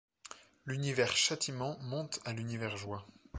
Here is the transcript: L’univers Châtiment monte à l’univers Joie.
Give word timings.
L’univers 0.65 1.15
Châtiment 1.15 1.77
monte 1.83 2.21
à 2.25 2.33
l’univers 2.33 2.75
Joie. 2.75 3.05